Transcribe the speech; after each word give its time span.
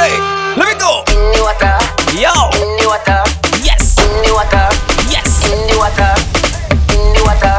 way. 0.00 0.16
Let 0.56 0.66
me 0.66 0.76
go. 0.80 1.04
In 1.12 1.20
the 1.36 1.42
water. 1.44 1.76
Yo. 2.16 2.32
In 2.56 2.70
the 2.80 2.86
water. 2.88 3.20
Yes. 3.60 3.96
In 4.00 4.12
the 4.24 4.32
water. 4.32 4.66
Yes. 5.12 5.28
In 5.52 5.60
the 5.68 5.76
water. 5.76 6.12
In 6.96 7.02
the 7.12 7.22
water. 7.28 7.56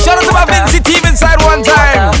Shout 0.00 0.16
out 0.18 0.24
to 0.24 0.32
my 0.32 0.44
Vinci 0.48 0.80
team 0.80 1.04
inside 1.04 1.38
one 1.44 1.62
time. 1.62 2.16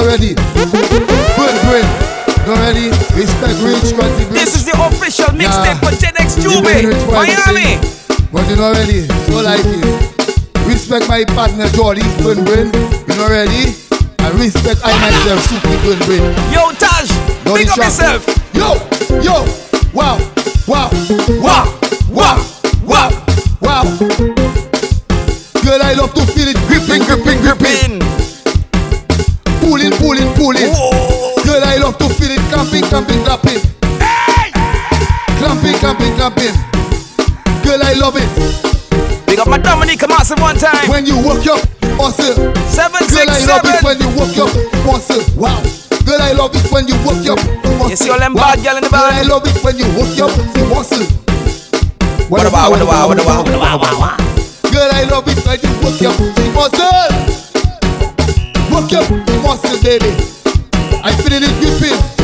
not 0.00 0.08
ready. 0.08 0.34
Good, 0.34 1.56
good. 1.68 1.84
Not 2.48 2.58
ready. 2.64 2.88
Respect 3.12 3.56
rich 3.60 3.92
country 3.92 4.24
rich. 4.32 4.48
This 4.48 4.56
is 4.56 4.64
the 4.64 4.72
official 4.80 5.28
mixtape 5.36 5.76
yeah. 5.76 5.84
for 5.84 5.92
Gen 5.92 6.16
X 6.16 6.40
Miami. 6.40 7.76
But 8.32 8.48
you 8.48 8.56
know, 8.56 8.72
ready. 8.72 9.04
So 9.28 9.42
like 9.44 9.60
it. 9.60 10.66
Respect 10.66 11.08
my 11.08 11.24
partner 11.36 11.68
Jordy 11.76 12.02
Good 12.22 12.44
Brain. 12.46 12.72
You 13.08 13.14
know, 13.16 13.28
ready? 13.28 13.76
I 14.20 14.30
respect 14.40 14.80
I 14.84 14.96
myself, 14.96 15.44
Super 15.44 15.76
Good 15.84 15.98
Brain. 16.06 16.24
Yo, 16.48 16.72
Taj, 16.72 17.08
Don't 17.44 17.58
pick 17.58 17.68
up 17.68 17.76
yourself. 17.76 18.24
Yo, 18.54 18.80
yo, 19.20 19.44
wow, 19.92 20.16
wow, 20.66 20.88
wow, 21.44 21.64
wow, 22.08 22.36
wow, 22.84 23.10
wow. 23.60 23.84
Girl, 25.60 25.82
I 25.82 25.94
love 25.98 26.14
to 26.14 26.24
feel 26.32 26.48
it 26.48 26.56
gripping, 26.68 27.04
gripping, 27.04 27.42
gripping. 27.42 27.98
gripping. 28.00 28.19
kidnapping. 36.20 36.52
Girl, 37.64 37.80
I 37.80 37.94
love 37.96 38.16
it. 38.16 38.28
Big 39.26 39.38
up 39.38 39.48
my 39.48 39.56
Dominique 39.56 40.04
Martin 40.06 40.40
one 40.40 40.56
time. 40.56 40.88
When 40.90 41.06
you 41.06 41.16
walk 41.16 41.46
up, 41.48 41.64
muscle. 41.96 42.52
Seven, 42.68 43.00
Girl, 43.00 43.24
six, 43.24 43.28
I 43.32 43.46
love 43.48 43.64
seven. 43.64 43.72
it 43.72 43.84
when 43.84 43.96
you 44.00 44.08
walk 44.12 44.36
up, 44.36 44.52
muscle. 44.84 45.22
Wow. 45.32 45.56
Girl, 46.04 46.20
I 46.20 46.32
love 46.32 46.52
it 46.54 46.66
when 46.72 46.88
you 46.88 46.96
walk 47.08 47.24
up, 47.24 47.40
muscle. 47.80 47.90
You 47.90 47.96
see 47.96 48.10
all 48.10 48.18
them 48.18 48.34
wow. 48.34 48.52
bad 48.52 48.60
girl 48.64 48.76
in 48.76 48.84
the 48.84 48.90
band. 48.90 49.08
Girl, 49.08 49.16
I 49.16 49.22
love 49.24 49.46
it 49.48 49.56
when 49.64 49.78
you 49.80 49.88
walk 49.96 50.12
up, 50.20 50.32
muscle. 50.68 51.06
What 52.28 52.46
about, 52.46 52.70
what 52.70 52.82
about, 52.82 53.08
what 53.08 53.18
about, 53.20 53.46
what 53.48 53.56
about, 53.56 53.80
what 53.80 53.92
about? 53.96 54.18
Girl, 54.68 54.90
I 54.92 55.04
love 55.08 55.24
it 55.24 55.40
when 55.40 55.56
you 55.56 55.72
walk 55.80 56.04
up, 56.04 56.16
muscle. 56.52 57.08
Walk 58.68 58.92
up, 58.92 59.08
muscle, 59.40 59.78
baby. 59.80 60.12
I 61.00 61.16
feel 61.16 61.40
it 61.40 61.48
dripping. 61.64 62.19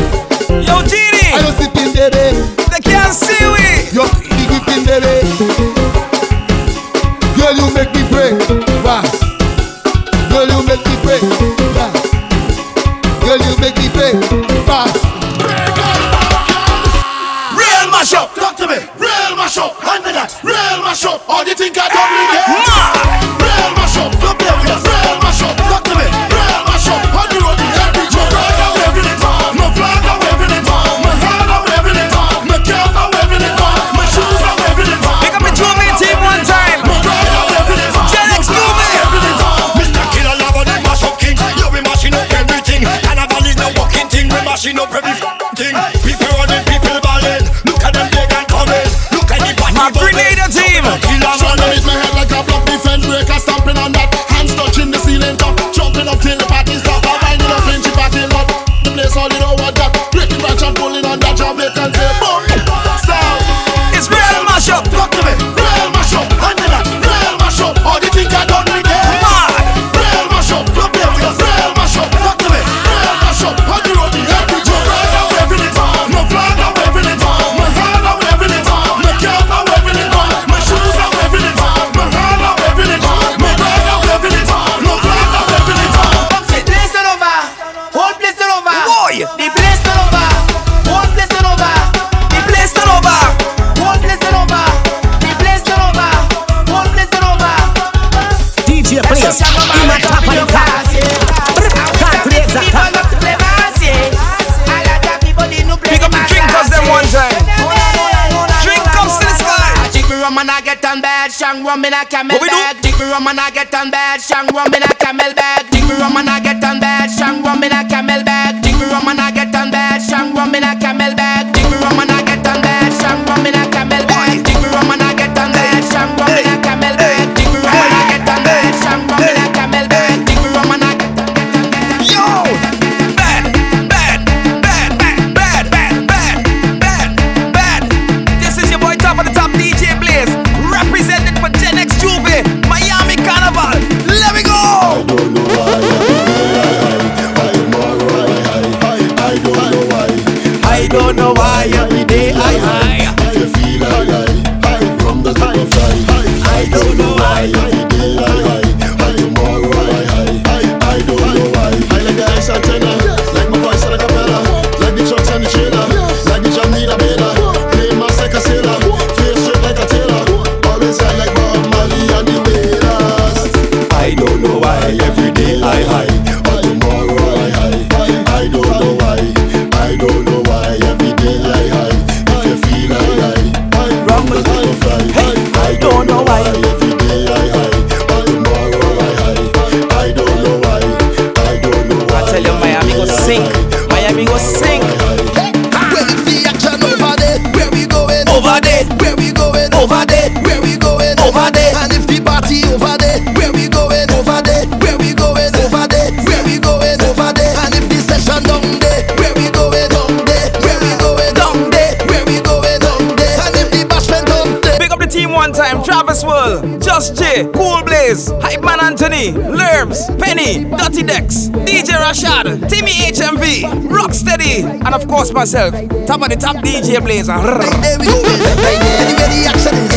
Rashad, 222.57 222.69
Timmy 222.69 222.93
HMV, 222.93 223.89
Rocksteady, 223.89 224.65
and 224.65 224.95
of 224.95 225.07
course 225.09 225.33
myself, 225.33 225.73
top 226.07 226.23
of 226.23 226.29
the 226.29 226.37
top 226.37 226.57
DJ 226.57 227.03
Blazer. 227.03 227.33
Right 227.33 227.83
there 227.83 227.99
we 227.99 228.07
go, 228.07 228.23
right 228.23 228.81
there. 228.81 229.07
Anywhere 229.07 229.29
the 229.29 229.47
action 229.47 229.75
is. 229.75 229.97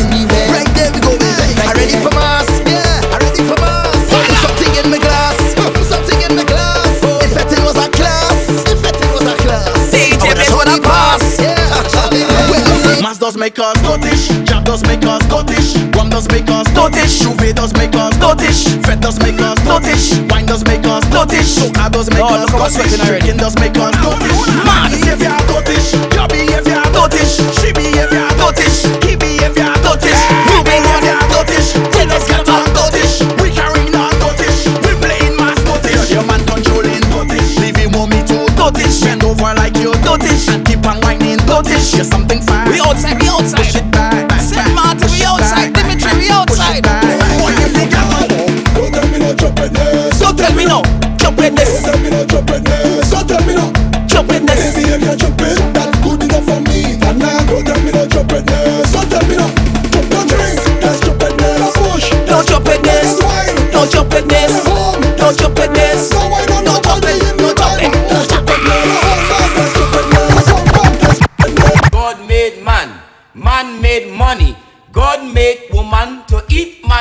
Right 0.50 0.68
there 0.76 0.92
we 0.94 1.00
go, 1.00 1.12
I 1.68 1.74
ready 1.76 1.98
for 2.04 2.12
mass, 2.16 2.50
yeah. 2.66 3.14
I 3.14 3.18
ready 3.20 3.44
for 3.44 3.56
mass. 3.60 4.10
Put 4.10 4.28
something 4.44 4.74
in 4.84 4.92
my 4.92 5.00
glass, 5.00 5.56
put 5.56 5.86
something 5.86 6.22
in 6.22 6.36
my 6.36 6.44
glass. 6.44 7.04
If 7.24 7.36
it 7.36 7.60
was 7.64 7.78
a 7.78 7.90
class, 7.92 8.50
if 8.68 8.84
it 8.84 8.96
was 9.14 9.26
a 9.28 9.36
class. 9.44 9.92
DJ 9.92 10.34
Blaze 10.36 10.56
with 10.56 10.76
a 10.76 10.82
pass. 10.82 11.40
Yeah, 11.40 11.56
well, 12.50 13.02
Mass 13.02 13.18
does 13.18 13.38
make 13.38 13.58
us 13.60 13.78
Scottish, 13.80 14.28
Jab 14.46 14.66
does 14.66 14.84
make 14.84 15.04
us 15.06 15.24
Scottish, 15.26 15.76
Rum 15.96 16.10
does 16.10 16.28
make 16.30 16.50
us 16.50 16.68
Scottish. 16.72 17.20
Juve 17.20 17.56
does 17.56 17.74
make 17.74 17.96
us 17.96 18.14
Scottish. 18.16 18.68
Fed 18.86 19.00
does 19.02 19.20
make 19.20 19.40
us 19.40 19.58
Scottish, 19.64 20.18
Wine 21.20 21.28
does 21.28 21.60
make 21.60 21.78
us 21.78 21.92
does 21.92 22.10
make 22.10 22.20
Oh, 22.22 22.28
us 22.28 22.42
look 22.42 22.50
how 22.50 22.66
I'm 22.66 22.72
Scottish, 22.72 22.92
sweating 22.92 23.06
already. 23.06 23.20
Drinking 23.20 23.38
does 23.40 23.56
make 23.60 23.76
us 23.78 23.96
Scottish. 23.96 24.69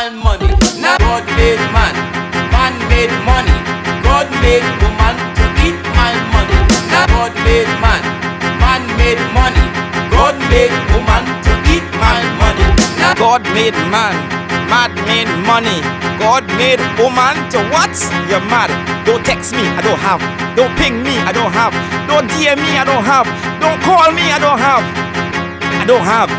Money. 0.06 0.46
Now 0.78 0.96
God 0.98 1.26
made 1.34 1.58
man, 1.74 1.94
man 2.54 2.74
made 2.86 3.10
money. 3.26 3.50
God 4.06 4.30
made 4.38 4.62
woman 4.78 5.14
to 5.34 5.44
eat 5.66 5.78
man 5.98 6.14
money. 6.30 6.54
Now 6.86 7.06
God 7.10 7.34
made 7.42 7.66
man, 7.82 8.02
man 8.62 8.82
made 8.94 9.18
money. 9.34 9.64
God 10.08 10.38
made 10.54 10.70
woman 10.94 11.24
to 11.42 11.52
eat 11.74 11.86
man 11.98 12.22
money. 12.38 12.62
Now 13.02 13.14
God 13.18 13.42
made 13.50 13.74
man, 13.90 14.14
man 14.70 14.94
made 15.10 15.32
money. 15.44 15.82
God 16.22 16.46
made 16.54 16.78
woman 16.94 17.34
to 17.50 17.58
what? 17.74 17.90
You're 18.30 18.44
mad. 18.46 18.70
Don't 19.04 19.24
text 19.26 19.52
me, 19.52 19.66
I 19.66 19.82
don't 19.82 19.98
have. 19.98 20.22
Don't 20.54 20.74
ping 20.78 21.02
me, 21.02 21.18
I 21.18 21.32
don't 21.32 21.52
have. 21.52 21.74
Don't 22.06 22.30
DM 22.30 22.56
me, 22.62 22.78
I 22.78 22.84
don't 22.86 23.02
have. 23.02 23.26
Don't 23.60 23.82
call 23.82 24.12
me, 24.14 24.30
I 24.30 24.38
don't 24.38 24.62
have. 24.62 24.84
I 25.82 25.84
don't 25.84 26.06
have. 26.06 26.30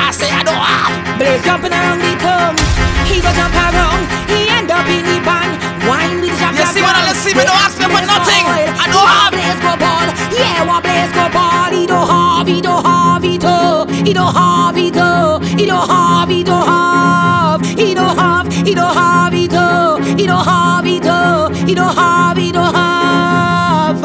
I 0.00 0.10
say 0.10 0.30
I 0.30 0.42
don't 0.42 0.56
have. 0.56 1.04
But 1.04 1.18
Blaze 1.18 1.44
jumping 1.44 1.72
around 1.72 2.00
the 2.00 2.16
tongue. 2.18 2.73
He 3.14 3.22
go 3.22 3.30
jump 3.30 3.54
around. 3.54 4.02
He 4.26 4.50
end 4.50 4.74
up 4.74 4.90
in 4.90 5.06
the 5.06 5.22
band. 5.22 5.54
Wine 5.86 6.18
with 6.18 6.34
jump. 6.42 6.58
You 6.58 6.66
see 6.66 6.82
what 6.82 6.98
I 6.98 7.14
see? 7.14 7.30
Me 7.30 7.46
don't 7.46 7.62
ask 7.62 7.78
me 7.78 7.86
for 7.86 8.02
nothing. 8.02 8.42
I 8.42 8.90
don't 8.90 9.06
have. 9.06 9.30
Go 9.62 9.78
ball. 9.78 10.10
Yeah, 10.34 10.66
go 10.66 11.30
ball. 11.30 11.70
He 11.70 11.86
don't 11.86 12.08
have. 12.10 12.46
He 12.48 12.60
don't 12.60 12.84
have. 12.84 13.22
He 13.22 13.38
don't. 13.38 13.88
He 14.06 14.12
don't 14.12 14.34
have. 14.34 14.74
He 14.74 14.90
don't. 14.90 15.44
He 15.44 15.64
don't 15.64 15.88
have. 15.88 16.28
He 16.28 16.42
don't 16.42 16.66
have. 16.66 17.62
He 17.62 17.94
don't 17.94 18.16
have. 18.18 18.52
He 18.66 18.74
don't 18.74 18.94
have. 18.94 19.32
He 19.32 19.46
don't. 19.46 20.02
He 20.18 20.26
don't 20.26 20.44
have. 20.44 20.84
He 20.84 20.98
don't. 20.98 21.54
He 21.68 21.74
don't 21.74 21.94
have. 21.96 22.36
He 22.36 22.50
don't 22.50 22.74
have. 22.74 24.00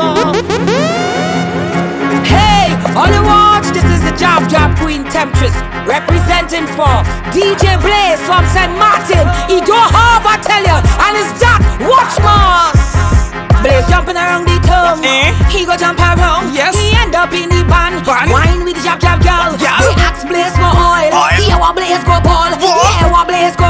Hey, 2.30 2.72
on 2.96 3.10
the 3.12 3.22
watch, 3.26 3.59
Job 4.50 4.74
Queen 4.82 5.06
Temptress 5.06 5.54
representing 5.86 6.66
for 6.74 6.90
DJ 7.30 7.78
Blaze 7.78 8.18
from 8.26 8.42
St. 8.50 8.74
Martin. 8.82 9.30
He 9.46 9.62
don't 9.62 9.90
have, 9.94 10.26
I 10.26 10.42
tell 10.42 10.64
you, 10.66 10.74
and 10.74 11.14
it's 11.22 11.38
that 11.38 11.62
Watchmas. 11.86 12.82
Blaze 13.62 13.86
jumping 13.86 14.18
around 14.18 14.50
the 14.50 14.58
tongue. 14.66 15.06
Eh? 15.06 15.36
He 15.54 15.70
go 15.70 15.78
jump 15.78 16.00
around. 16.02 16.56
Yes. 16.56 16.74
He 16.74 16.98
end 16.98 17.14
up 17.14 17.30
in 17.30 17.50
the 17.50 17.62
band. 17.70 18.02
Band? 18.08 18.32
Wine 18.32 18.66
with 18.66 18.80
the 18.80 18.84
Job 18.84 18.98
Job 18.98 19.22
girl. 19.22 19.54
Girl. 19.54 19.80
He 19.86 19.94
ask 20.02 20.26
Blaze 20.26 20.56
for 20.58 20.72
oil. 20.74 21.14
Oil? 21.14 21.60
What 21.62 21.76
Blaze 21.78 22.02
go 22.02 22.18
ball. 22.24 22.50
Yeah, 22.58 23.12
what 23.12 23.28
Blaze 23.28 23.54
go 23.54 23.70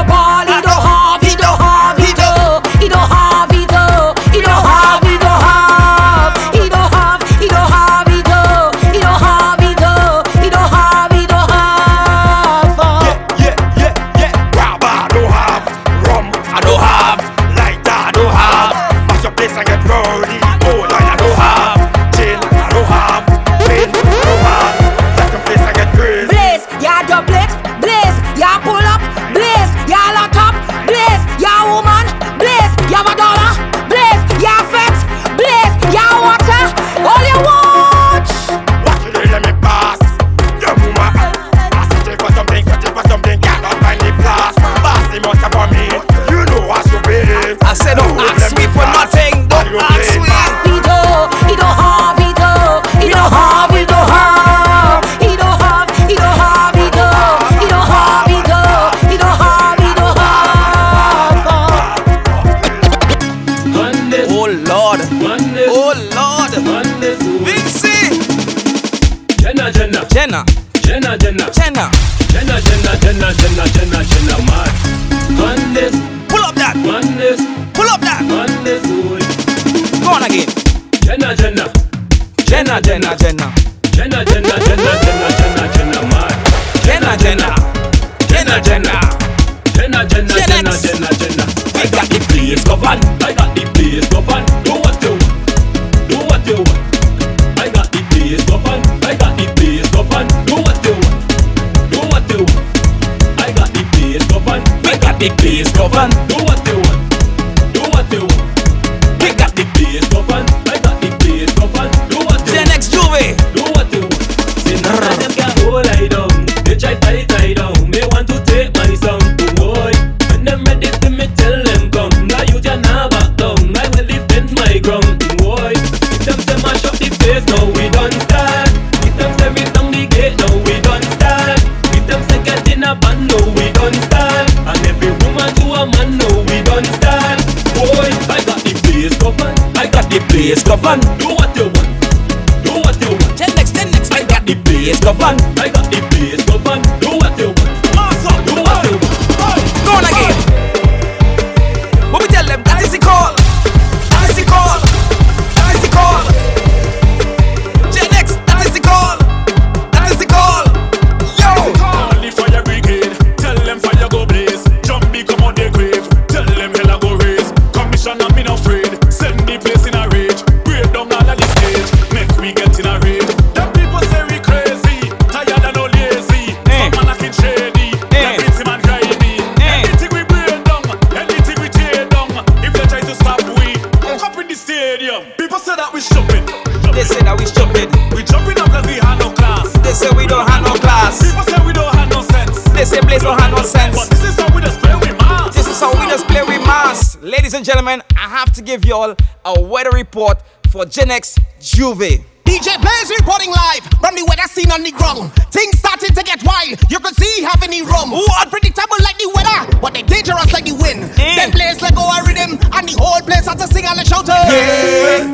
to 198.60 198.66
give 198.66 198.84
y'all 198.84 199.16
a 199.44 199.60
weather 199.60 199.90
report 199.90 200.42
for 200.70 200.84
Gen 200.84 201.10
X 201.10 201.38
Juve. 201.60 202.20
DJ 202.44 202.76
Blaze 202.82 203.10
reporting 203.18 203.50
live 203.50 203.80
from 204.00 204.14
the 204.14 204.24
weather 204.28 204.46
scene 204.48 204.70
on 204.70 204.82
the 204.82 204.90
ground. 204.90 205.32
Things 205.50 205.78
starting 205.78 206.14
to 206.14 206.22
get 206.22 206.42
wild. 206.44 206.78
You 206.90 206.98
can 207.00 207.14
see 207.14 207.42
having 207.42 207.70
the 207.70 207.82
rum. 207.82 208.12
Unpredictable 208.12 208.96
like 209.02 209.16
the 209.18 209.30
weather, 209.34 209.78
but 209.80 209.94
they 209.94 210.02
dangerous 210.02 210.52
like 210.52 210.64
the 210.64 210.74
wind. 210.74 211.00
Mm. 211.16 211.36
Then 211.36 211.50
Blaze 211.52 211.80
let 211.80 211.94
go 211.94 212.04
of 212.04 212.26
rhythm, 212.26 212.58
and 212.74 212.88
the 212.88 212.96
whole 213.00 213.20
place 213.22 213.46
has 213.46 213.56
to 213.56 213.66
sing 213.72 213.86
and 213.86 214.06
shout. 214.06 214.26
Yeah. 214.28 215.24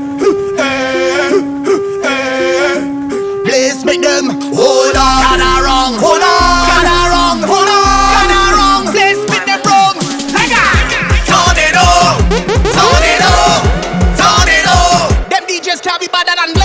Blaze 3.44 3.84
make 3.84 4.02
them 4.02 4.30
hold 4.54 4.96
on. 4.96 5.98
Hold 5.98 6.22
on. 6.22 6.65
better 16.24 16.46
than 16.46 16.55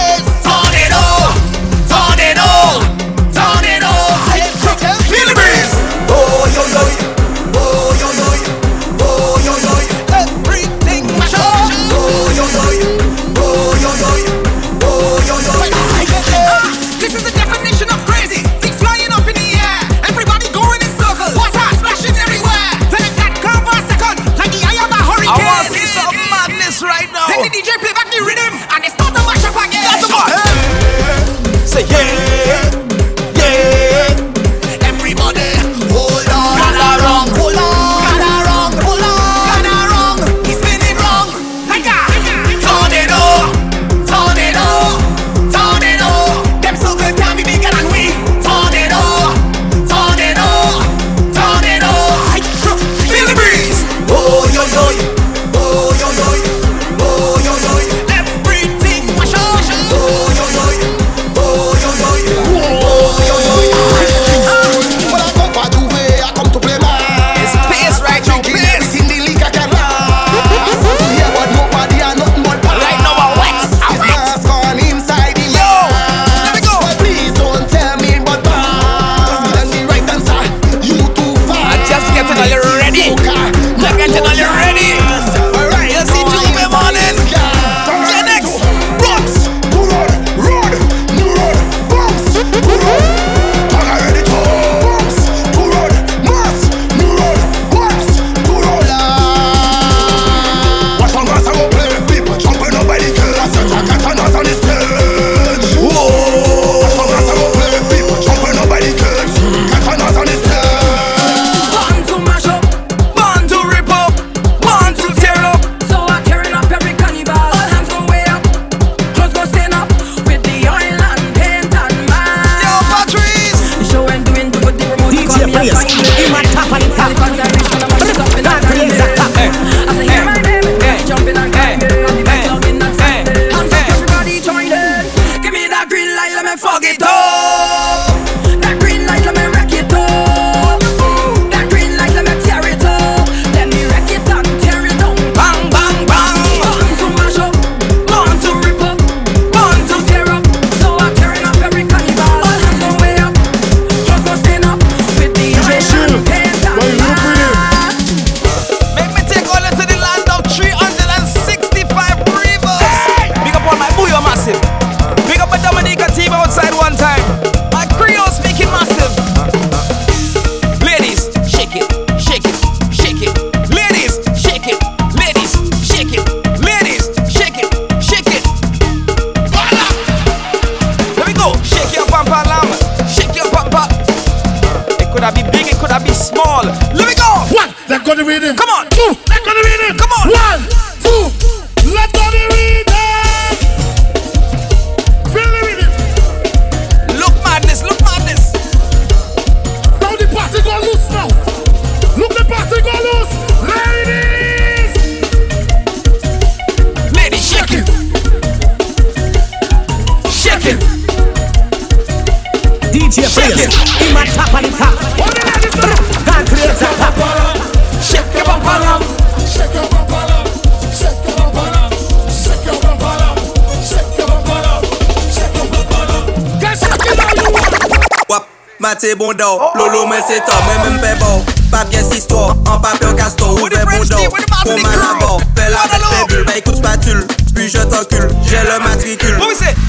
se 229.01 229.15
bon 229.15 229.33
daw 229.33 229.57
Lolo 229.75 230.05
men 230.05 230.21
se 230.27 230.37
ta, 230.45 230.53
men 230.67 230.79
men 230.85 231.01
pe 231.01 231.13
baw 231.19 231.41
Papye 231.71 232.03
s'istwa, 232.05 232.51
an 232.69 232.81
papye 232.83 233.15
kaston 233.17 233.57
Ouve 233.57 233.81
bon 233.89 234.05
daw, 234.05 234.27
pou 234.61 234.77
man 234.83 235.05
abaw 235.09 235.39
la 235.73 235.85
vet 235.89 236.03
pe 236.05 236.19
bul, 236.29 236.43
bay 236.45 236.61
kout 236.61 236.77
spatul 236.77 237.25
Puis 237.55 237.69
je 237.69 237.79
t'encule, 237.79 238.29
j'ai 238.43 238.63
le 238.63 238.79
matricule. 238.79 239.37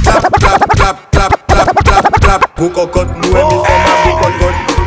Clap, 0.02 0.28
clap, 0.38 0.74
clap, 0.74 1.12
clap, 1.12 1.46
clap, 1.46 1.84
clap, 1.84 2.20
clap. 2.20 2.46
Gou 2.58 2.70
kokot, 2.70 3.12
nou 3.22 3.36
e 3.36 3.44
mi 3.48 3.60
fèm 3.66 3.84
a 3.86 3.94
kokot 4.06 4.80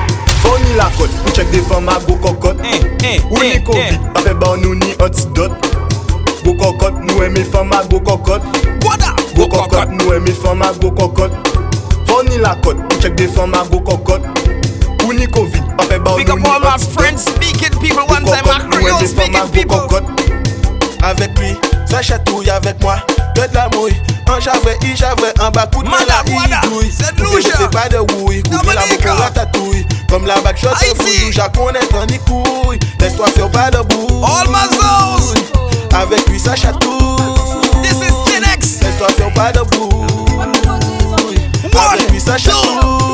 la 0.75 0.89
kot, 0.97 1.11
ou 1.23 1.33
chek 1.35 1.51
de 1.53 1.61
fèm 1.69 1.87
a 1.89 1.95
gou 2.03 2.17
kokot 2.23 2.59
Ou 2.59 3.39
ni 3.39 3.59
kovid, 3.63 3.99
pa 4.15 4.23
fe 4.25 4.33
ban 4.41 4.59
nou 4.63 4.75
ni 4.75 4.95
antidot 5.05 5.53
Gou 6.43 6.55
kokot, 6.59 6.97
nou 7.05 7.23
e 7.23 7.29
mi 7.31 7.45
fèm 7.53 7.71
a 7.77 7.83
gou 7.89 8.01
kokot 8.03 8.43
Gou 9.35 9.47
kokot, 9.47 9.93
nou 9.95 10.15
e 10.15 10.19
mi 10.25 10.35
fèm 10.41 10.65
a 10.65 10.73
gou 10.81 10.91
kokot 10.97 11.54
Foni 12.35 12.43
la 12.43 12.55
kote, 12.55 12.81
nou 12.83 13.01
chek 13.01 13.15
de 13.15 13.27
fèm 13.31 13.53
a 13.55 13.63
go 13.69 13.79
cocotte 13.79 14.27
Ou 15.05 15.13
ni 15.13 15.27
covid, 15.31 15.63
pa 15.77 15.85
fè 15.87 15.99
ba 16.03 16.15
Big 16.17 16.29
up 16.29 16.39
ni 16.39 16.49
all 16.49 16.59
my 16.59 16.75
French 16.91 17.19
speaking 17.19 17.71
people 17.79 18.03
one 18.09 18.25
time, 18.25 18.43
my 18.45 18.59
Creole 18.71 19.07
speaking 19.07 19.47
people. 19.53 19.87
Avec 21.01 21.37
lui, 21.39 21.55
ça 21.85 22.01
chatouille 22.01 22.49
avec 22.49 22.81
moi. 22.81 22.97
De 23.35 23.41
la 23.53 23.69
mouille, 23.69 23.95
un 24.27 24.39
javret, 24.39 24.77
il 24.81 24.97
javret, 24.97 25.33
un 25.39 25.49
bas 25.51 25.67
coup 25.67 25.83
de 25.83 25.89
il 26.27 26.69
douille. 26.69 26.91
C'est 26.91 27.15
que 27.15 27.57
C'est 27.57 27.71
pas 27.71 27.87
de 27.87 27.99
wouille, 28.13 28.41
couper 28.43 28.73
la 28.73 28.81
boucle 28.81 29.07
pour 29.07 29.19
la 29.19 29.29
tatouille. 29.29 29.85
Comme 30.09 30.25
la 30.25 30.39
bague, 30.41 30.57
je 30.57 30.67
te 30.67 31.01
fouille, 31.01 31.31
Jacques, 31.31 31.55
on 31.59 31.69
est 31.69 31.93
en 31.93 32.05
couille. 32.25 32.79
Laisse-toi 32.99 33.27
faire 33.27 33.49
pas 33.51 33.69
de 33.69 33.77
boue. 33.83 34.25
All 34.25 34.47
my 34.49 34.67
zones. 34.75 35.43
Avec 35.93 36.27
lui, 36.27 36.39
ça 36.39 36.55
chatouille. 36.55 36.99
This 37.83 37.93
is 37.93 38.31
Gen. 38.31 38.41
Laisse-toi 38.41 39.07
faire 39.15 39.33
pas 39.33 39.51
de 39.51 39.61
boue. 39.61 40.74
One, 41.75 41.97
two, 41.99 43.04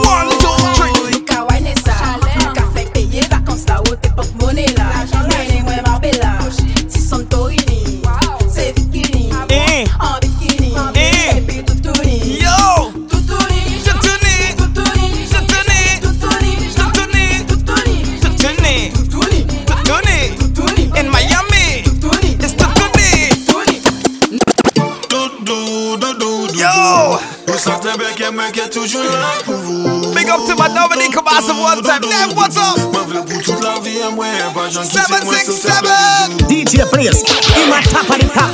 Yo. 27.66 27.72
Vous 27.72 27.78
sentez 27.78 27.98
bien 27.98 28.14
que 28.16 28.32
moi 28.34 28.46
qui 28.52 28.60
est 28.60 28.70
toujours 28.70 29.04
là 29.04 29.34
pour 29.46 29.56
vous. 29.56 30.14
Big 30.14 30.30
up 30.30 30.40
to 30.48 30.56
my 30.56 30.68
Dominique 30.74 31.14
Kabasa 31.14 31.54
one 31.54 31.82
time. 31.84 32.02
Nev, 32.02 32.36
what's 32.36 32.58
up? 32.58 32.78
Moi, 32.92 33.04
v'là 33.08 33.22
pour 33.22 33.42
toute 33.42 33.64
la 33.64 33.80
vie, 33.80 33.98
et 33.98 34.12
moi, 34.16 34.26
pas 34.54 34.70
j'en 34.70 34.82
quitte, 34.82 35.10
moi, 35.10 35.20
ça, 35.20 35.36
c'est 35.46 35.52
767. 35.52 36.50
DJ 36.50 36.82
Prince. 36.92 37.24
In 37.56 37.70
my 37.70 37.84
top 37.84 38.10
of 38.10 38.18
the 38.18 38.28
top. 38.34 38.52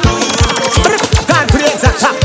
God 1.28 1.48
creates 1.52 1.84
a 1.84 1.92
top. 2.00 2.16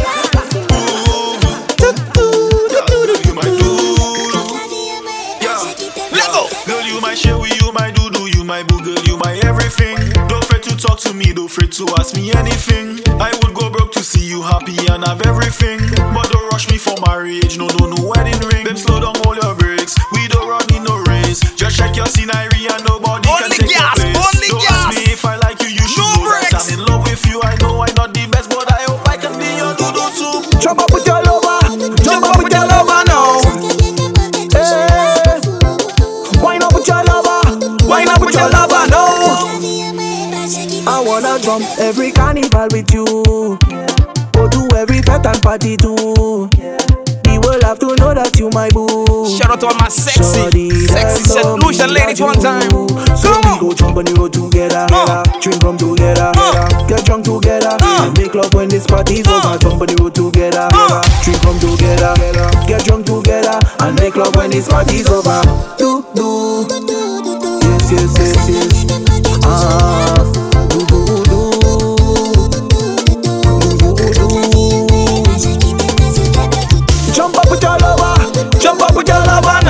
Girl, 6.64 6.82
you 6.86 7.00
my 7.00 7.14
sherry, 7.14 7.50
you 7.60 7.72
my 7.72 7.90
doodoo, 7.90 8.34
you 8.34 8.44
my 8.44 8.62
boo 8.62 8.80
girl, 8.82 9.02
you 9.04 9.16
my 9.18 9.36
everything. 9.44 9.96
Don't 10.28 10.44
afraid 10.44 10.62
to 10.62 10.76
talk 10.76 10.98
to 11.00 11.12
me, 11.12 11.32
don't 11.32 11.46
afraid 11.46 11.72
to 11.72 11.86
ask 11.98 12.14
me 12.14 12.32
anything. 12.32 13.00
I 13.20 13.32
see 14.12 14.26
you 14.28 14.42
happy 14.42 14.76
and 14.92 15.04
have 15.08 15.24
everything. 15.24 15.80
But 16.12 16.28
don't 16.28 16.48
rush 16.52 16.68
me 16.70 16.76
for 16.76 16.94
marriage, 17.06 17.56
no, 17.56 17.66
no, 17.78 17.88
no 17.88 17.98
wedding 18.04 18.38
ring. 18.52 18.64
Then 18.68 18.76
slow 18.76 19.00
down 19.00 19.16
all 19.24 19.34
your 19.34 19.54
brakes, 19.56 19.96
we 20.12 20.28
don't 20.28 20.48
run 20.48 20.62
in 20.74 20.84
no 20.84 21.00
race. 21.08 21.40
Just 21.56 21.78
check 21.78 21.96
your 21.96 22.06
scenery 22.06 22.68
and 22.68 22.82
nobody 22.84 23.24
can 23.24 23.50
take 23.50 23.72
gas, 23.72 23.96
your 23.96 24.12
place. 24.12 24.20
only 24.20 24.48
don't 24.52 24.60
gas. 24.68 24.92
ask 24.92 24.96
me 25.00 25.04
if 25.12 25.24
I 25.24 25.36
like 25.40 25.58
you, 25.64 25.68
you 25.72 25.86
should 25.88 26.04
know 26.20 26.28
that 26.28 26.52
I'm 26.60 26.68
in 26.76 26.80
love 26.84 27.02
with 27.08 27.24
you. 27.24 27.40
I 27.40 27.56
know 27.64 27.80
I'm 27.80 27.94
not 27.96 28.12
the 28.12 28.28
best, 28.28 28.50
but 28.52 28.68
I 28.68 28.84
hope 28.84 29.08
I 29.08 29.16
can 29.16 29.32
be 29.40 29.48
your 29.56 29.72
doodoo 29.80 30.08
too. 30.12 30.60
Jump 30.60 30.80
up 30.84 30.92
with 30.92 31.06
your 31.08 31.22
lover, 31.24 31.60
jump 32.04 32.26
up 32.28 32.36
with 32.36 32.52
your 32.52 32.66
lover 32.68 33.00
now. 33.08 33.40
Hey. 34.52 35.40
Wine 36.44 36.62
up 36.62 36.74
with 36.74 36.86
your 36.86 37.02
lover, 37.08 37.40
wine 37.88 38.08
up 38.08 38.20
with 38.20 38.34
your 38.36 38.50
lover 38.50 38.84
now. 38.92 39.48
I 40.84 41.00
wanna 41.00 41.38
jump 41.40 41.64
every 41.78 42.10
carnival 42.12 42.68
with 42.72 42.92
you. 42.92 43.71
Every 44.76 44.98
fete 45.02 45.26
and 45.26 45.42
party 45.42 45.76
too. 45.76 46.48
The 47.22 47.40
world 47.40 47.62
have 47.62 47.78
to 47.80 47.94
know 47.96 48.12
that 48.12 48.36
you 48.38 48.50
my 48.50 48.68
boo. 48.70 49.24
Shout 49.38 49.50
out 49.50 49.60
to 49.60 49.66
all 49.72 49.74
my 49.80 49.88
sexy, 49.88 50.68
sexy 50.86 51.22
St. 51.24 51.48
Lucia 51.64 51.86
ladies 51.86 52.20
one 52.20 52.36
time. 52.36 52.68
So 53.16 53.32
we 53.46 53.52
go 53.56 53.72
jump 53.72 53.96
on 53.96 54.04
the 54.04 54.12
road 54.18 54.32
together, 54.36 54.84
uh. 54.90 55.22
drink 55.40 55.62
rum 55.62 55.78
together, 55.78 56.32
uh. 56.36 56.68
get 56.88 57.04
drunk 57.06 57.24
together, 57.24 57.72
uh. 57.80 58.04
and 58.04 58.12
make 58.18 58.34
love 58.34 58.52
when 58.52 58.68
this 58.68 58.84
party's 58.86 59.24
over. 59.26 59.56
Jump 59.58 59.80
on 59.80 59.88
the 59.88 59.96
road 59.96 60.12
together, 60.14 60.68
drink 61.24 61.40
rum 61.46 61.56
together, 61.62 62.12
get 62.68 62.84
drunk 62.84 63.06
together, 63.06 63.56
and 63.80 63.94
make 63.96 64.16
love 64.16 64.34
when 64.36 64.50
this 64.50 64.68
party's 64.68 65.08
over. 65.08 65.40
Do 65.80 66.04
do, 66.12 66.68
yes 67.64 67.86
yes 67.96 68.12
yes 68.18 68.44
yes. 68.50 68.76
Ah, 69.46 70.51
lover, 78.94 79.04
jump 79.06 79.61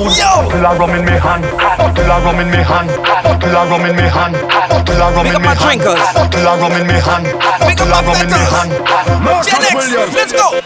bad 0.00 0.16
and 0.16 0.16
a 0.16 0.16
proud 0.16 0.16
Yo. 0.16 0.50
Till 0.50 0.64
a 0.64 0.78
rum 0.78 0.94
in 0.96 1.04
me 1.04 1.12
hand 1.12 1.44
Till 1.94 2.10
a 2.10 2.20
rum 2.20 2.40
in 2.40 2.50
me 2.50 2.58
hand 2.58 2.88
Till 3.40 3.56
a 3.56 3.66
rum 3.68 3.86
in 3.86 3.96
me 3.96 4.02
hand 4.02 4.34
Till 4.86 5.00
a 5.00 5.12
rum 5.12 5.26
in 5.26 5.32
me 5.32 5.38
my 5.38 5.54
hand. 5.54 5.80
Till 5.80 6.46
a 6.46 6.56
rum 6.58 6.72
in 6.72 6.86
me 6.86 6.94
hand 6.94 7.26
up 7.26 7.88
my 7.88 8.00
rum 8.04 8.20
in 8.20 8.28
me 8.28 8.40
hand 8.48 8.72
Gen 9.44 9.62
X, 9.62 9.92
let's 10.14 10.32
go. 10.32 10.60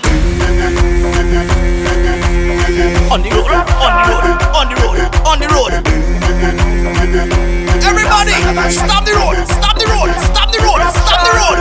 On 3.12 3.22
the 3.22 3.30
road, 3.30 3.50
on 3.78 3.92
the 3.98 4.10
road, 4.10 4.26
on 4.54 4.66
the 4.68 4.76
road, 4.82 4.98
on 5.24 5.38
the 5.38 5.46
road. 5.48 5.72
Everybody, 7.84 8.32
stop 8.70 9.04
the 9.04 9.12
road, 9.14 9.46
stop 9.46 9.76
the 9.78 9.86
road, 9.86 10.10
stop 10.18 10.50
the 10.50 10.58
road, 10.58 10.82
stop 10.90 11.20
the 11.22 11.32
road. 11.38 11.58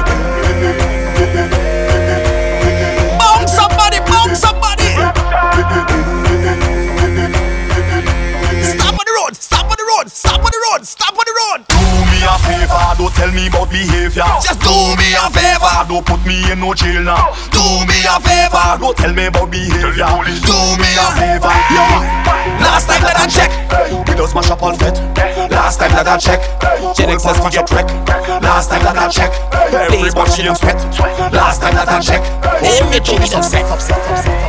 Bounce 3.20 3.52
somebody, 3.54 4.00
bounce 4.10 4.40
somebody. 4.40 4.73
Tell 13.24 13.32
me 13.32 13.48
about 13.48 13.70
behavior. 13.72 14.28
Just 14.44 14.60
do 14.60 14.76
me 15.00 15.08
a 15.16 15.32
favor. 15.32 15.76
Don't 15.88 16.04
put 16.04 16.20
me 16.28 16.44
in 16.52 16.60
no 16.60 16.74
jail 16.74 17.00
now. 17.04 17.32
Do 17.56 17.64
me 17.88 18.04
a 18.04 18.20
favor. 18.20 18.68
Don't 18.80 18.98
tell 18.98 19.14
me 19.14 19.28
about 19.32 19.48
behavior. 19.48 20.12
Do 20.44 20.58
me 20.76 20.90
a 21.00 21.08
favor. 21.16 21.56
Last 22.60 22.92
time 22.92 23.00
that 23.00 23.16
I 23.16 23.26
check. 23.32 23.52
We 24.08 24.16
just 24.16 24.36
mash 24.36 24.52
up 24.52 24.62
all 24.62 24.76
fet. 24.76 25.00
Last 25.48 25.80
time 25.80 25.92
that 25.96 26.08
I 26.08 26.18
check. 26.20 26.42
Gen 26.96 27.10
X 27.16 27.24
has 27.24 27.40
get 27.40 27.72
wreck. 27.72 27.88
Last 28.44 28.70
time 28.70 28.84
that 28.84 28.98
I 29.00 29.08
check. 29.08 29.32
Everybody 29.72 30.44
in 30.44 30.56
sweat. 30.56 30.84
Last 31.32 31.62
time 31.62 31.76
that 31.80 31.88
I 31.88 32.00
check. 32.04 32.24
Everybody 32.60 33.32
upset. 33.32 33.64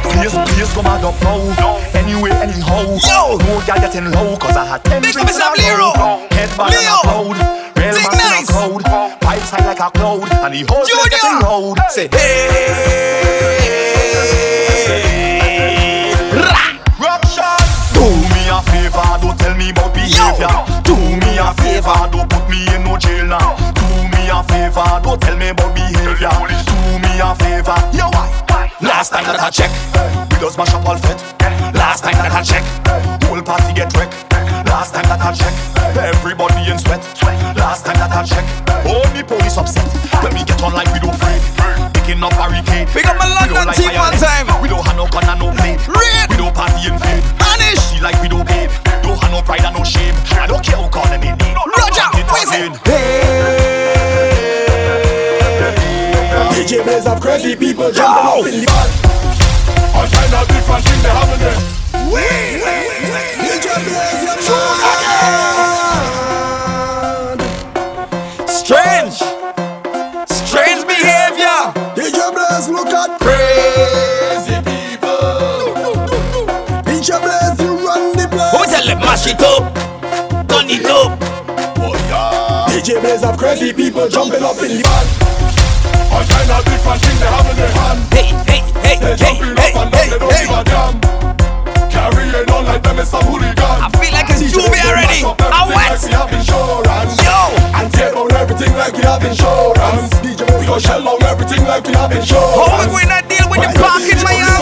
Please, 0.02 0.34
please 0.34 0.72
come 0.74 0.86
out 0.86 1.04
up 1.04 1.14
now. 1.22 1.78
Anyway, 1.94 2.30
anyhow. 2.42 2.82
Yo. 3.06 3.38
No 3.38 3.62
girl 3.62 3.78
getting 3.78 4.10
low, 4.10 4.36
cause 4.36 4.56
I 4.56 4.64
had 4.64 4.84
ten 4.84 5.02
Big 5.02 5.16
up 5.16 5.22
drinks 5.22 5.38
in 5.38 5.38
yourself, 5.38 5.58
a 5.58 5.78
row. 5.78 5.92
Leo. 5.94 6.28
Head 6.34 6.50
and 6.58 6.70
Leo. 6.74 7.34
proud. 7.34 7.63
Real 8.64 8.78
Think 8.80 8.88
mass 8.88 8.96
in 8.96 8.96
a 8.96 9.24
nice. 9.24 9.50
crowd. 9.50 9.66
Like 9.66 9.80
a 9.80 9.90
cloud, 9.90 10.32
and 10.32 10.54
the 10.54 10.64
getting 11.10 11.38
loud. 11.40 11.78
Say 11.90 12.08
hey. 12.08 13.34
Raption. 16.98 17.60
Do 17.92 18.04
me 18.08 18.42
a 18.48 18.60
favor, 18.62 19.08
don't 19.20 19.38
tell 19.38 19.54
me 19.56 19.70
about 19.70 19.92
behavior. 19.94 20.48
Do 20.82 20.94
me 20.96 21.38
a 21.38 21.52
favor, 21.60 22.08
don't 22.10 22.28
put 22.28 22.48
me 22.48 22.66
in 22.74 22.84
no 22.84 22.96
jail 22.96 23.26
now. 23.26 23.56
Do 23.74 23.84
me 24.12 24.28
a 24.32 24.42
favor, 24.44 25.00
don't 25.02 25.20
tell 25.20 25.36
me 25.36 25.48
about 25.48 25.74
behavior. 25.74 26.30
Do 26.64 26.98
me 27.04 27.20
a 27.20 27.34
favor, 27.36 27.76
yo 27.92 28.08
why? 28.12 28.70
Last 28.80 29.10
time 29.10 29.24
that 29.24 29.40
I 29.40 29.50
check, 29.50 29.70
we 30.30 30.36
just 30.40 30.56
mash 30.58 30.72
up 30.74 30.86
all 30.86 30.96
fit. 30.96 31.18
Last 31.74 32.02
time 32.02 32.14
that 32.14 32.32
I 32.32 32.42
check, 32.42 32.64
whole 33.24 33.42
party 33.42 33.72
get 33.74 33.92
wrecked. 33.96 34.33
Last 34.74 34.90
time 34.90 35.06
that 35.06 35.22
I 35.22 35.30
check, 35.30 35.54
everybody 36.02 36.66
in 36.66 36.74
sweat. 36.82 36.98
Last 37.54 37.86
time 37.86 37.94
that 37.94 38.10
I 38.10 38.26
check, 38.26 38.42
only 38.90 39.22
police 39.22 39.54
upset. 39.54 39.86
When 40.18 40.34
we 40.34 40.42
get 40.42 40.58
on 40.66 40.74
like 40.74 40.90
we 40.90 40.98
don't 40.98 41.14
afraid, 41.14 41.38
picking 41.94 42.18
up 42.18 42.34
barricade. 42.34 42.90
Pick 42.90 43.06
up 43.06 43.14
my 43.14 43.22
We 43.46 43.54
don't 43.54 43.70
London 43.70 43.70
like 43.70 43.78
team 43.78 43.94
one 43.94 44.18
time. 44.18 44.50
We 44.58 44.66
don't 44.66 44.82
have 44.82 44.98
no 44.98 45.06
gun 45.06 45.30
and 45.30 45.38
no 45.38 45.54
blade. 45.54 45.78
We 46.26 46.34
don't 46.34 46.50
party 46.50 46.90
in 46.90 46.98
vain. 46.98 47.22
Vanish. 47.38 47.86
See 47.86 48.02
like 48.02 48.18
we 48.18 48.26
don't 48.26 48.42
babe. 48.42 48.66
Don't 48.98 49.14
have 49.14 49.30
no 49.30 49.46
pride 49.46 49.62
and 49.62 49.78
no 49.78 49.86
shame. 49.86 50.10
I 50.42 50.50
don't 50.50 50.58
care 50.58 50.74
who 50.74 50.90
call 50.90 51.06
them 51.06 51.22
in 51.22 51.38
name. 51.38 51.54
Roger, 51.54 52.10
what 52.26 52.42
is 52.42 52.50
it? 52.58 52.74
DJ 56.50 56.82
Blaze 56.82 57.06
of 57.06 57.22
crazy 57.22 57.54
people 57.54 57.94
jumping 57.94 58.26
up 58.26 58.42
in 58.42 58.58
the 58.58 58.66
band. 58.66 58.90
All 59.94 60.02
kind 60.10 60.34
of 60.34 60.50
different 60.50 60.82
things 60.82 60.98
they 60.98 61.14
have 61.14 61.30
in 61.30 61.38
there. 61.38 61.62
DJ 63.38 63.70
Blaze, 63.86 64.23
Blaze 83.04 83.22
of 83.22 83.36
crazy 83.36 83.70
people 83.74 84.08
jumping 84.08 84.40
up 84.40 84.56
in 84.64 84.80
the 84.80 84.80
band. 84.80 85.08
All 86.08 86.24
kind 86.24 86.48
of 86.56 86.64
different 86.64 87.00
things 87.04 87.20
they 87.20 87.28
have 87.28 87.44
in 87.52 87.56
their 87.60 87.68
hand. 87.76 88.00
Hey, 88.16 88.32
hey, 88.48 88.60
hey, 88.80 88.96
They 88.96 89.12
hey, 89.12 89.16
jumping 89.20 89.52
hey, 89.60 89.76
up 89.76 89.84
and 89.84 89.92
down, 89.92 90.00
hey, 90.00 90.08
they 90.08 90.18
don't 90.24 90.32
hey. 90.32 90.48
give 90.48 90.56
a 90.56 90.64
damn. 90.64 90.94
Carrying 91.92 92.48
on 92.48 92.64
like 92.64 92.80
them 92.80 92.98
is 93.04 93.12
some 93.12 93.28
hooligan. 93.28 93.60
I 93.60 93.92
feel 93.92 94.08
like 94.08 94.32
it's 94.32 94.48
Juvie 94.48 94.80
already. 94.88 95.20
I 95.20 95.68
Like 95.68 96.00
we 96.00 96.16
have 96.16 96.32
insurance. 96.32 97.20
Yo. 97.20 97.36
And 97.76 97.92
tear 97.92 98.16
down 98.16 98.32
everything 98.40 98.72
like 98.72 98.96
we 98.96 99.04
have 99.04 99.20
insurance. 99.20 100.08
Um. 100.08 100.24
DJ, 100.24 100.48
we 100.56 100.64
go 100.64 100.80
shell 100.80 101.04
down 101.04 101.20
everything 101.28 101.60
like 101.68 101.84
we 101.84 101.92
have 102.00 102.08
insurance. 102.08 102.56
How 102.56 102.88
we 102.88 103.04
to 103.04 103.20
deal 103.28 103.52
with 103.52 103.68
the 103.68 103.84
park 103.84 104.00
in 104.00 104.16
Miami? 104.24 104.53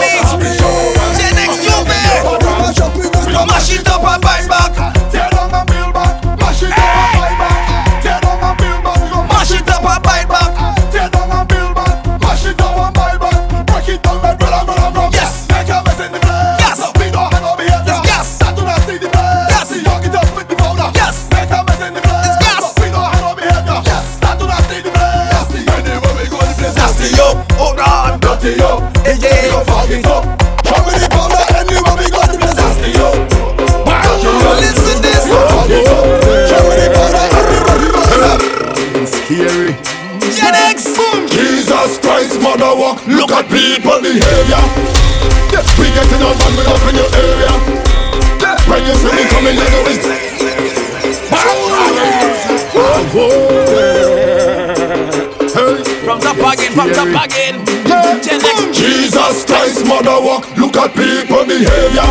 Mother 60.02 60.26
walk. 60.26 60.56
Look 60.56 60.76
at 60.76 60.90
people 60.94 61.46
behavior. 61.46 62.08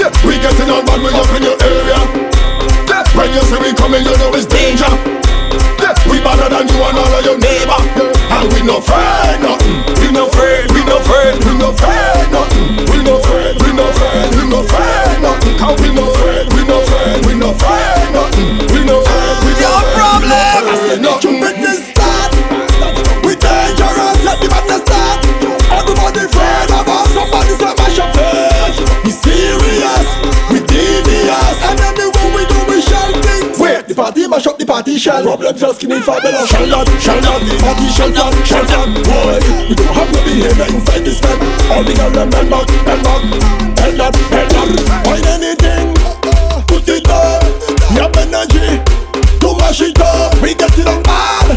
Yeah, 0.00 0.08
we 0.24 0.40
getting 0.40 0.70
on 0.70 0.86
bad, 0.86 1.00
we 1.04 1.12
up 1.12 1.28
in 1.36 1.42
your 1.42 1.56
area. 1.60 2.00
Yeah, 2.88 3.04
when 3.14 3.28
you 3.34 3.42
see 3.42 3.60
me 3.60 3.74
coming, 3.74 4.04
you 4.04 4.16
know 4.16 4.32
it's 4.32 4.46
danger. 4.46 5.13
Up 35.12 35.38
the 35.38 35.52
party 35.52 35.52
just 35.52 35.76
skinny 35.76 36.00
for 36.00 36.16
better. 36.16 36.46
Shell 36.48 36.64
down, 36.64 36.86
shell 36.96 37.20
the 37.44 37.54
party 37.60 37.88
shell 37.92 38.08
down, 38.08 38.32
shell 38.40 38.64
down. 38.64 38.88
Boy, 39.04 39.36
we 39.68 39.76
don't 39.76 39.92
have 39.92 40.08
no 40.08 40.20
behavior 40.24 40.64
inside 40.72 41.04
this 41.04 41.20
fed. 41.20 41.36
All 41.68 41.84
the 41.84 41.92
girl 41.92 42.08
them 42.08 42.30
bend 42.32 42.48
back, 42.48 42.64
bend 42.88 43.04
back, 43.04 43.20
bend 43.76 44.00
up, 44.00 44.14
bend 44.32 44.54
up. 44.56 44.68
Find 45.04 45.26
anything, 45.28 45.92
put 46.64 46.88
it 46.88 47.04
up. 47.04 47.44
We 47.92 48.00
have 48.00 48.16
energy 48.16 48.80
to 49.44 49.48
mash 49.60 49.84
it 49.84 50.00
up. 50.00 50.40
We 50.40 50.56
get 50.56 50.72
it 50.72 50.88
on 50.88 51.02
bad. 51.04 51.52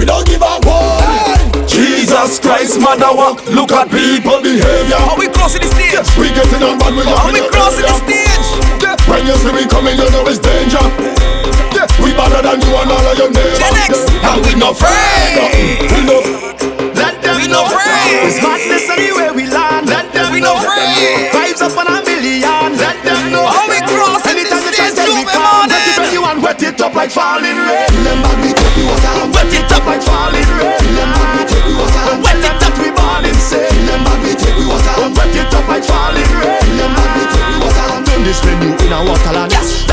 We 0.00 0.08
don't 0.08 0.24
give 0.24 0.40
a 0.40 0.56
one. 0.64 1.68
Jesus 1.68 2.40
Christ, 2.40 2.80
mother 2.80 3.12
walk. 3.12 3.44
Look 3.52 3.72
at 3.76 3.92
people 3.92 4.40
behavior. 4.40 4.96
Are 4.96 5.20
we 5.20 5.28
crossing 5.28 5.60
the 5.60 5.68
stage? 5.68 6.08
We 6.16 6.32
getting 6.32 6.64
on 6.64 6.80
bad. 6.80 6.96
We 6.96 7.04
Are 7.04 7.28
up 7.28 7.28
we 7.28 7.44
crossing 7.52 7.84
the 7.84 7.92
stage? 8.00 8.48
When 9.04 9.26
you 9.26 9.36
see 9.36 9.52
me 9.52 9.68
coming, 9.68 10.00
you 10.00 10.08
know 10.10 10.24
it's 10.24 10.40
danger. 10.40 10.99
No 14.60 14.76
afraid. 14.76 15.88
We 15.88 16.04
no. 16.04 16.20
Let 16.92 17.16
them 17.24 17.40
We 17.40 17.48
no 17.48 17.64
afraid. 17.64 18.28
It's 18.28 18.44
madness 18.44 18.92
anywhere 18.92 19.32
we 19.32 19.48
land. 19.48 19.88
Let 19.88 20.12
them 20.12 20.32
We 20.32 20.44
no 20.44 20.52
afraid. 20.52 21.32
Vibes 21.32 21.64
up 21.64 21.72
on 21.80 21.88
a 21.88 22.04
million. 22.04 22.76
Let 22.76 23.00
them 23.00 23.32
know. 23.32 23.48
Are 23.48 23.64
we 23.72 23.80
the 23.80 23.88
Anytime 24.28 24.60
you 24.60 24.72
stage, 24.76 24.92
try, 24.92 25.00
tell 25.00 25.08
me 25.16 25.24
Juve 25.24 25.32
come. 25.32 25.40
morning? 25.40 25.72
Let 25.72 25.82
the 25.88 25.92
venue 25.96 26.24
and 26.28 26.38
wet 26.44 26.60
it 26.62 26.80
up 26.80 26.92
like 26.94 27.10
falling 27.10 27.56
rain. 27.56 27.88
Remember 28.04 28.32
we 28.44 28.52
take 28.52 28.74
the 28.76 28.84
water 28.84 29.12
and 29.24 29.32
wet 29.32 29.48
it 29.48 29.72
up 29.72 29.84
like 29.88 30.02
falling 30.04 30.50
rain. 30.60 30.76
Remember 30.92 31.24
we 31.32 31.42
take 31.48 31.64
the 31.64 31.74
water 31.80 32.02
and 32.12 32.20
wet 32.20 32.44
it 32.44 32.60
up 32.60 32.74
we 32.76 32.88
balling 32.92 33.40
say. 33.40 33.64
Remember 33.80 34.12
we 34.20 34.32
take 34.36 34.56
the 34.60 34.66
water 34.68 34.94
and 35.00 35.12
wet 35.16 35.34
it 35.40 35.50
up 35.56 35.66
like 35.72 35.84
falling 35.88 36.32
rain. 36.36 36.60
Remember 36.68 37.04
we 37.16 37.24
take 37.32 37.48
the 37.48 37.58
water 37.64 37.86
and 37.96 38.02
turn 38.04 38.22
this 38.28 38.40
venue 38.44 38.76
in 38.76 38.92
a 38.92 39.00
waterland. 39.08 39.48
Dash, 39.48 39.88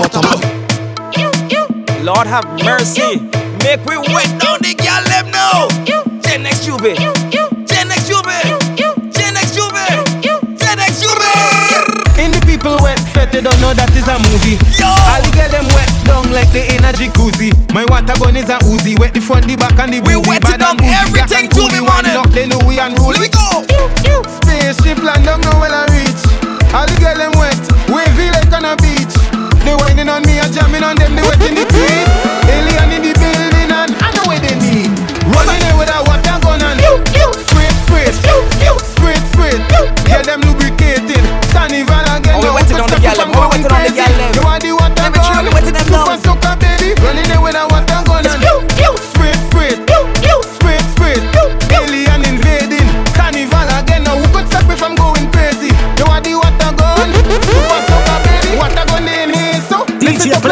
up. 0.00 0.12
Call 0.12 0.22
me 0.22 0.36
the 0.36 0.40
waterman. 0.40 2.04
Lord 2.04 2.26
have 2.26 2.46
mercy. 2.64 3.20
Make 3.64 3.84
we 3.84 3.96
wet 3.98 4.30
down 4.38 4.60
the 4.62 4.74
girl 4.78 5.02
them 5.10 5.30
now. 5.30 5.68
Gen 6.22 6.46
X 6.46 6.64
Juve. 6.64 6.94
Gen 7.66 7.90
X 7.90 8.06
Juve. 8.08 8.38
Gen 9.10 9.36
X 9.36 9.54
Juve. 9.54 9.86
Gen 10.58 10.78
X 10.78 11.00
Juve. 11.02 11.26
In 12.18 12.30
the 12.32 12.40
people 12.46 12.76
wet 12.82 12.98
fet, 13.12 13.32
they 13.32 13.40
don't 13.40 13.58
know 13.60 13.74
that 13.74 13.90
is 13.92 14.06
a 14.08 14.16
movie. 14.30 14.56
Yo! 14.78 14.86
All 14.88 15.20
the 15.22 15.30
girl 15.34 15.50
them 15.50 15.66
wet 15.74 15.90
down 16.06 16.30
like 16.32 16.50
they 16.52 16.70
in 16.74 16.84
a 16.84 16.92
jacuzzi. 16.94 17.52
My 17.74 17.84
water 17.90 18.14
gun 18.18 18.36
is 18.36 18.48
a 18.48 18.58
Uzi, 18.64 18.98
wet 18.98 19.12
the 19.14 19.20
front, 19.20 19.46
the 19.46 19.56
back, 19.56 19.78
and 19.78 19.92
the 19.92 20.00
We 20.00 20.14
booty. 20.14 20.28
wet 20.30 20.42
it 20.48 20.58
Bad 20.58 20.62
up 20.62 20.80
everything 20.80 21.50
black 21.50 21.58
to 21.58 21.62
and 21.66 21.72
me, 21.74 21.80
man. 21.84 22.32
They 22.32 22.46
know 22.46 22.58
we 22.64 22.78
unruly. 22.78 23.18
Let 23.18 23.26
me 23.26 23.28
go. 23.28 23.66
Spaceship 24.40 25.02
land 25.02 25.24
don't 25.26 25.42
know 25.44 25.58
on 30.04 30.22
me, 30.28 30.36
I 30.38 30.48
jamming 30.52 30.84
on 30.84 30.96
them, 30.96 31.16
they 31.16 31.22
wetting 31.24 31.56
the 31.56 31.64
teeth. 31.64 32.10
Alien 32.52 32.92
in 32.92 33.02
the 33.08 33.12
building 33.16 33.72
and 33.72 33.90
I 33.96 34.12
know 34.12 34.28
they 34.44 34.52
need. 34.60 34.92
Running 35.32 35.60
there 35.64 35.76
with 35.80 35.88
a 35.88 36.04
water 36.04 36.36
gun 36.44 36.60
and 36.60 36.80
them 40.26 42.20
get. 42.20 42.36
Oh, 42.36 42.52
we 42.52 42.62
the. 42.62 44.36
You 44.36 44.42
want 44.44 44.62
the 44.62 44.85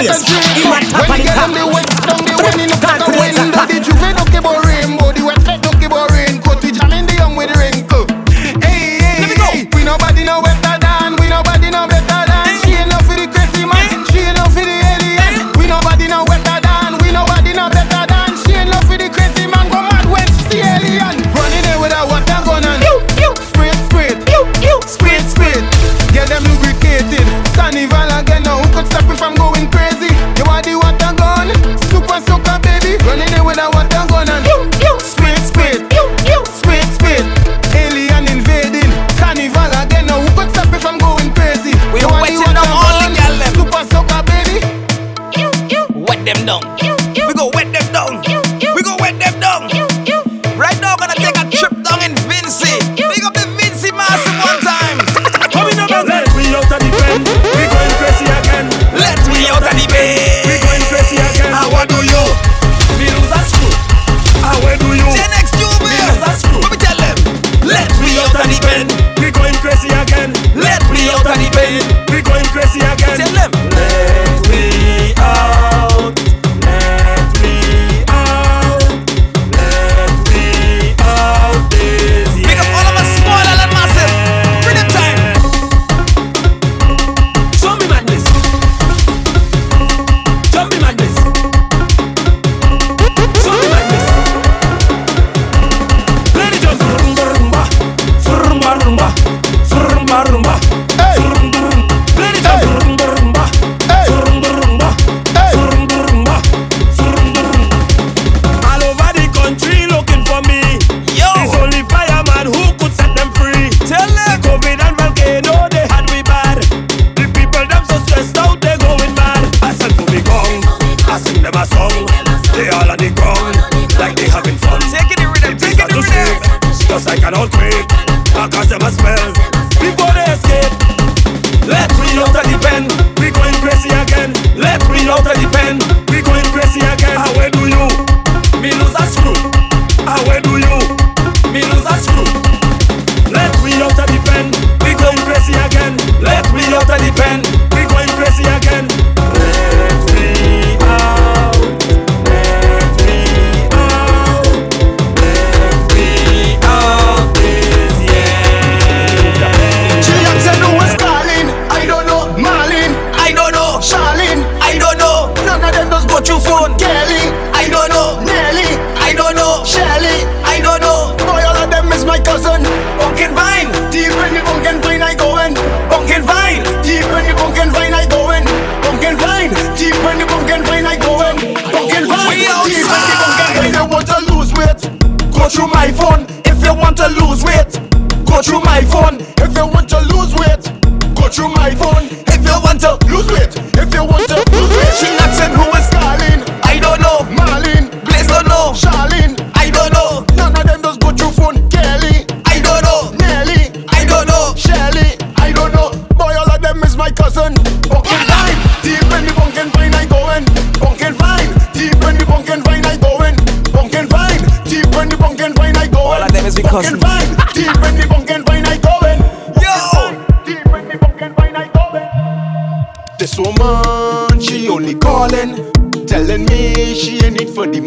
face. 0.08 0.28
When 1.08 1.18
you 1.18 1.24
get 1.24 1.38
on 1.38 1.52
the 1.52 1.66
wet 1.66 2.03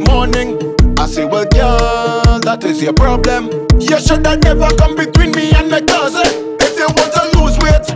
morning. 0.07 0.57
I 0.97 1.05
say, 1.05 1.25
well, 1.25 1.45
girl, 1.45 2.39
that 2.39 2.63
is 2.63 2.81
your 2.81 2.93
problem. 2.93 3.49
You 3.79 3.99
should 3.99 4.25
have 4.25 4.41
never 4.43 4.67
come 4.77 4.95
between 4.95 5.31
me 5.31 5.51
and 5.51 5.69
my 5.69 5.81
cousin. 5.81 6.25
If 6.59 6.77
you 6.77 6.87
want 6.97 7.11
to 7.13 7.23
lose 7.37 7.55
weight, 7.61 7.87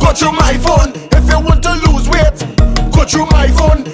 go 0.00 0.12
through 0.12 0.32
my 0.32 0.54
phone. 0.58 0.92
If 1.12 1.24
you 1.30 1.38
want 1.40 1.62
to 1.64 1.72
lose 1.86 2.08
weight, 2.08 2.38
go 2.92 3.04
through 3.04 3.26
my 3.30 3.48
phone. 3.48 3.84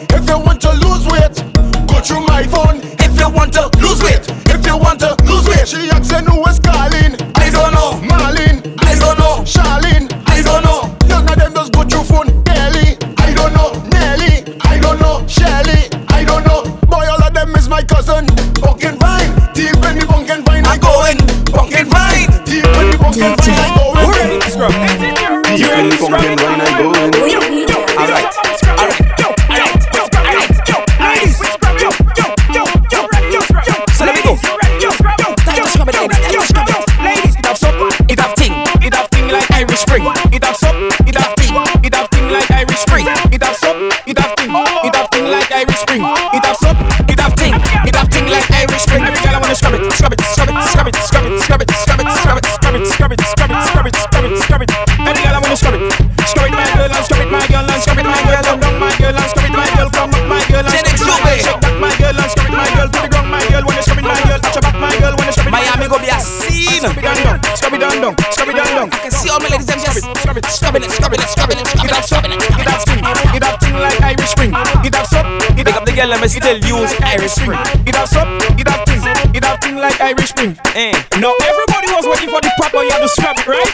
Let 76.14 76.22
me 76.22 76.29
still 76.29 76.59
use 76.62 76.94
Irish 77.03 77.35
Spring. 77.35 77.59
It 77.87 77.94
have 77.96 78.09
sup, 78.09 78.29
it 78.55 78.68
have 78.68 78.87
thing, 78.87 79.03
it 79.35 79.42
have 79.42 79.59
thing 79.59 79.77
like 79.77 80.00
Irish 80.00 80.31
Spring. 80.31 80.57
Eh. 80.74 80.94
Now 81.18 81.35
everybody 81.42 81.90
was 81.90 82.07
waiting 82.07 82.31
for 82.31 82.40
the 82.40 82.50
where 82.70 82.85
you 82.85 82.92
had 82.94 83.03
to 83.03 83.09
scrub 83.09 83.37
it, 83.38 83.46
right? 83.50 83.70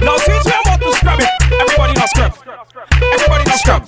Now 0.00 0.16
since 0.16 0.44
we're 0.44 0.56
about 0.64 0.80
to 0.80 0.92
scrub 0.96 1.20
it, 1.20 1.28
everybody 1.52 1.92
now 1.92 2.06
scrub. 2.06 2.32
Everybody 3.12 3.44
now 3.44 3.58
scrub. 3.60 3.82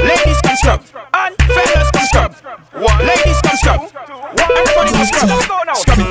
Ladies 0.00 0.40
can 0.42 0.56
scrub. 0.56 0.80
And 1.14 1.32
fellas 1.40 1.90
can 1.90 2.06
scrub. 2.12 2.32
What 2.76 3.04
ladies 3.08 3.40
can 3.40 3.56
scrub. 3.56 3.80
Everybody 3.88 4.92
now 4.92 5.04
scrub. 5.08 5.76
Scrub 5.80 5.98
it 5.98 6.09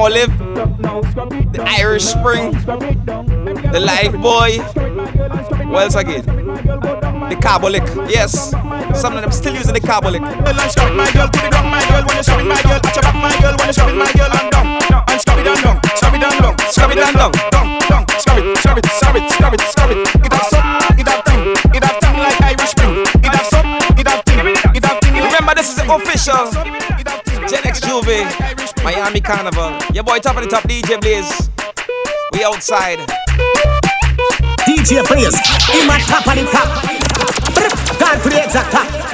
scrub. 0.00 0.38
Olive. 0.40 1.52
The 1.52 1.64
Irish 1.78 2.04
Spring. 2.04 2.52
The 2.52 3.80
Lifebuoy. 3.80 4.60
What 5.70 5.82
else 5.84 5.94
again? 5.96 6.24
The 6.24 7.36
Carbolic. 7.40 7.82
Yes. 8.08 8.50
Some 9.00 9.14
of 9.16 9.22
them 9.22 9.32
still 9.32 9.54
using 9.54 9.74
the 9.74 9.80
Carbolic. 9.80 10.22
My 10.22 10.32
girl 11.12 11.28
to 11.28 11.38
the 11.40 11.48
ground, 11.50 11.70
my 11.70 11.80
girl. 11.88 12.04
When 12.06 12.16
you 12.16 12.22
scrub 12.22 12.40
it, 12.40 12.46
my 12.46 12.62
girl. 12.62 12.80
Touch 12.80 13.14
my 13.14 13.36
girl. 13.40 13.56
When 13.58 13.66
you 13.66 13.72
scrub 13.72 13.90
it, 13.90 13.96
my 13.96 14.12
girl. 14.12 14.32
And 14.32 14.50
down. 14.50 14.66
And 15.08 15.20
scrub 15.20 15.38
it 15.38 15.44
down, 15.44 15.62
down. 15.62 15.76
Scrub 15.96 16.14
it 16.14 16.20
down, 16.20 16.42
down. 16.42 16.54
Scrub 16.70 16.90
it 16.90 16.96
down, 16.96 17.14
down. 17.14 17.32
Down, 17.50 17.78
down. 17.88 18.04
Scrub 18.20 18.38
it, 18.38 18.56
scrub 18.58 18.78
it, 18.78 18.86
scrub 18.86 19.16
it, 19.16 19.30
scrub 19.30 19.54
it, 19.54 19.60
scrub 19.60 19.90
it. 19.90 19.98
It 20.24 20.32
have 20.32 20.46
sup, 20.48 20.64
it 20.98 21.08
have 21.08 21.24
thing. 21.24 21.42
It 21.76 21.84
have 21.84 21.98
thing 22.00 22.16
like 22.18 22.40
Irish 22.40 22.72
Spring. 22.72 23.04
It 23.04 23.32
have 23.34 23.46
sup, 23.46 23.64
it 23.98 24.06
have 24.08 24.22
thing. 24.24 24.38
It 24.74 24.84
have 24.84 24.98
thing. 25.00 25.14
Remember, 25.14 25.54
this 25.54 25.68
is 25.70 25.76
the 25.76 25.86
official 25.92 26.50
Gen 27.48 27.66
X 27.66 27.80
J'ouvert 27.80 28.69
Miami 28.82 29.20
Carnival. 29.20 29.76
Your 29.92 30.04
boy 30.04 30.18
top 30.18 30.36
of 30.36 30.42
the 30.42 30.48
top, 30.48 30.62
DJ 30.64 31.00
Blaze. 31.00 31.50
We 32.32 32.44
outside. 32.44 32.98
DJ 34.66 35.06
Blaze, 35.06 35.34
in 35.74 35.86
my 35.86 35.98
top 36.06 36.26
of 36.26 36.34
the 36.34 36.44
top. 36.50 36.68
God 37.98 38.22
for 38.22 38.30
the 38.30 38.42
exact 38.42 38.72
top. 38.72 39.09